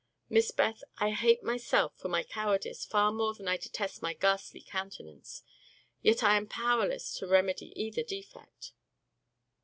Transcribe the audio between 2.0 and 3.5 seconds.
my cowardice far more than